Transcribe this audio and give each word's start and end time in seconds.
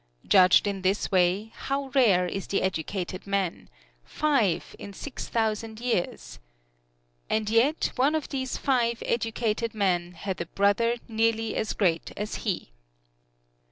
Judged 0.27 0.65
in 0.65 0.81
this 0.81 1.11
way, 1.11 1.51
how 1.55 1.91
rare 1.93 2.25
is 2.25 2.47
the 2.47 2.63
educated 2.63 3.27
man 3.27 3.69
five 4.03 4.75
in 4.79 4.93
six 4.93 5.27
thousand 5.27 5.79
years! 5.79 6.39
And 7.29 7.47
yet 7.51 7.91
one 7.97 8.15
of 8.15 8.29
these 8.29 8.57
five 8.57 9.03
educated 9.05 9.75
men 9.75 10.13
had 10.13 10.41
a 10.41 10.47
brother 10.47 10.95
nearly 11.07 11.55
as 11.55 11.73
great 11.73 12.13
as 12.17 12.33
he. 12.41 12.71